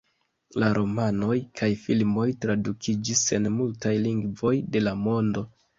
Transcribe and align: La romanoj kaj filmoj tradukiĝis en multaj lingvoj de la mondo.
La 0.61 0.69
romanoj 0.77 1.35
kaj 1.61 1.69
filmoj 1.83 2.27
tradukiĝis 2.47 3.25
en 3.39 3.49
multaj 3.61 3.97
lingvoj 4.09 4.57
de 4.77 4.87
la 4.89 5.01
mondo. 5.09 5.51